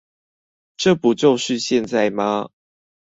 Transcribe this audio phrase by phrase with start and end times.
[0.77, 2.49] 這不就是現在嗎